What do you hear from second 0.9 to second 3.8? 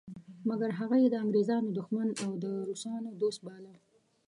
یې د انګریزانو دښمن او د روسانو دوست باله.